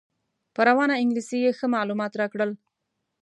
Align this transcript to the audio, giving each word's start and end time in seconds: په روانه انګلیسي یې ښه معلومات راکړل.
په 0.53 0.61
روانه 0.69 0.95
انګلیسي 1.01 1.37
یې 1.45 1.51
ښه 1.57 1.67
معلومات 1.75 2.13
راکړل. 2.21 2.51